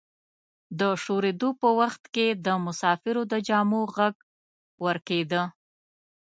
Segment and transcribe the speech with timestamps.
[0.79, 4.15] د شورېدو په وخت کې د مسافرو د جامو غږ
[4.85, 5.41] ورکیده.